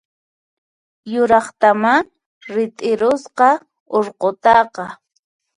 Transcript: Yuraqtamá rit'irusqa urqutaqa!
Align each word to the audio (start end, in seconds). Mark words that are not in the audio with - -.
Yuraqtamá 1.13 1.93
rit'irusqa 2.53 3.49
urqutaqa! 3.97 4.85